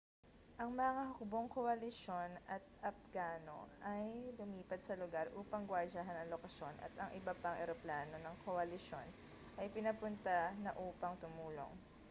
[0.61, 3.59] ang mga hukbong koalisyon at apgano
[3.93, 4.05] ay
[4.39, 9.05] lumipat sa lugar upang guwardiyahan ang lokasyon at ang iba pang eroplano ng koalisyon
[9.61, 11.73] ay pinapunta na upang tumulong